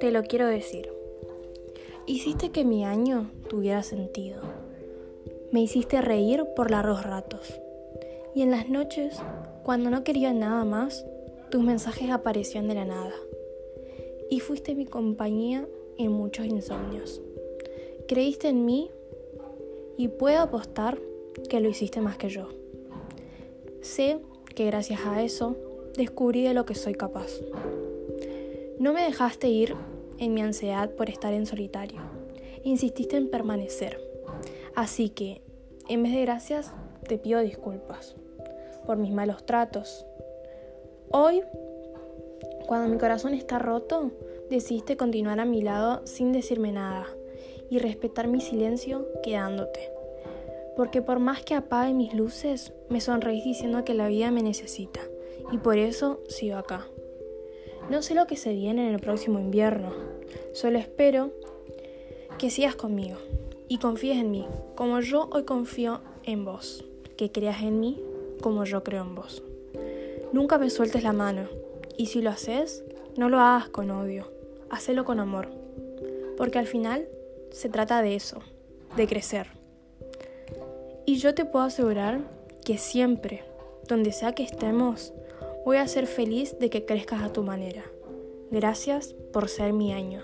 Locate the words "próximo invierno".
59.00-59.92